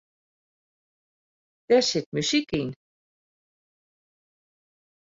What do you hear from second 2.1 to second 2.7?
muzyk yn.